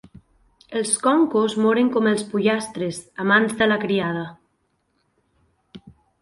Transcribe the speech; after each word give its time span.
Els 0.77 0.93
concos 1.01 1.55
moren 1.65 1.91
com 1.95 2.09
els 2.11 2.23
pollastres, 2.31 3.03
a 3.25 3.27
mans 3.33 3.55
de 3.61 3.69
la 3.69 3.79
criada. 3.85 4.25